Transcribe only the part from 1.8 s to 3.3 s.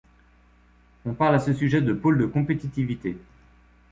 pôle de compétitivité.